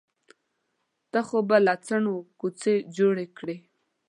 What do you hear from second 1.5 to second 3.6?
له څڼو کوڅۍ جوړې کړې.